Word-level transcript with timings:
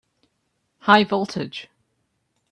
High 0.79 1.03
voltage! 1.03 1.69